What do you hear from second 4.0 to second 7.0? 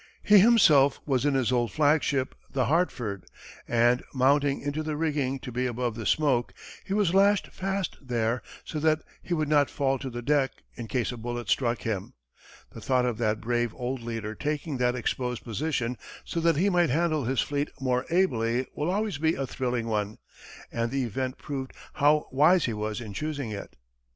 mounting into the rigging to be above the smoke, he